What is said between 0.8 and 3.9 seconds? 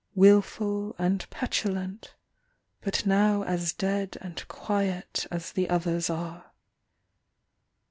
and petulant but now 82 As